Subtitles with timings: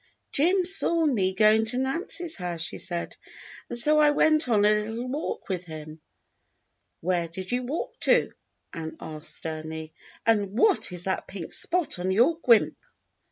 [0.31, 3.15] "Jim saw me going to Nancy's house," she said,
[3.69, 6.01] "and so I went on a little walk with him."
[7.01, 8.31] "Where did you walk to.'^"
[8.73, 9.93] Ann asked sternly,
[10.25, 12.79] "and what is that pink spot on your guimpe.?"